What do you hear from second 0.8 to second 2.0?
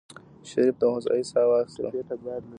هوسايۍ سا واخيستله.